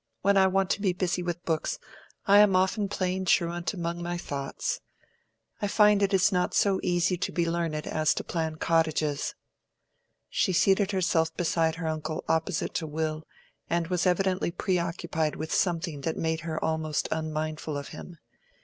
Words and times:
When 0.23 0.35
I 0.35 0.47
want 0.47 0.71
to 0.71 0.81
be 0.81 0.93
busy 0.93 1.21
with 1.21 1.45
books, 1.45 1.77
I 2.25 2.39
am 2.39 2.55
often 2.55 2.89
playing 2.89 3.25
truant 3.25 3.71
among 3.71 4.01
my 4.01 4.17
thoughts. 4.17 4.79
I 5.61 5.67
find 5.67 6.01
it 6.01 6.11
is 6.11 6.31
not 6.31 6.55
so 6.55 6.79
easy 6.81 7.17
to 7.17 7.31
be 7.31 7.47
learned 7.47 7.85
as 7.85 8.15
to 8.15 8.23
plan 8.23 8.55
cottages." 8.55 9.35
She 10.27 10.53
seated 10.53 10.89
herself 10.89 11.37
beside 11.37 11.75
her 11.75 11.87
uncle 11.87 12.23
opposite 12.27 12.73
to 12.81 12.87
Will, 12.87 13.27
and 13.69 13.89
was 13.89 14.07
evidently 14.07 14.49
preoccupied 14.49 15.35
with 15.35 15.53
something 15.53 16.01
that 16.01 16.17
made 16.17 16.39
her 16.39 16.57
almost 16.65 17.07
unmindful 17.11 17.77
of 17.77 17.89
him. 17.89 18.17